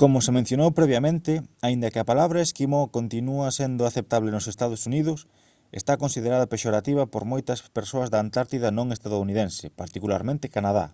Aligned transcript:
como 0.00 0.18
se 0.24 0.34
mencionou 0.38 0.70
previamente 0.78 1.32
aínda 1.66 1.90
que 1.92 2.00
a 2.00 2.08
palabra 2.12 2.44
«esquimó» 2.46 2.82
continúa 2.96 3.54
sendo 3.58 3.82
aceptable 3.84 4.30
nos 4.32 4.46
ee. 4.50 5.00
uu. 5.10 5.18
está 5.80 5.92
considerada 6.02 6.50
pexorativa 6.52 7.02
por 7.12 7.22
moitas 7.32 7.58
persoas 7.78 8.08
da 8.10 8.22
antártida 8.26 8.68
non 8.78 8.86
estadounidense 8.96 9.66
particularmente 9.80 10.52
canadá 10.56 10.86